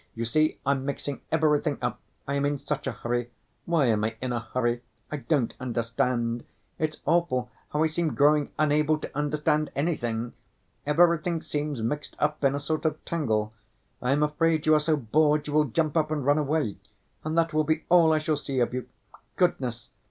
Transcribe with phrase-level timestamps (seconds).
[0.15, 1.99] You see, I'm mixing everything up.
[2.27, 3.29] I am in such a hurry.
[3.65, 4.81] Why am I in a hurry?
[5.11, 6.43] I don't understand.
[6.79, 10.33] It's awful how I seem growing unable to understand anything.
[10.87, 13.53] Everything seems mixed up in a sort of tangle.
[14.01, 16.77] I am afraid you are so bored you will jump up and run away,
[17.23, 18.89] and that will be all I shall see of you.
[19.35, 19.91] Goodness!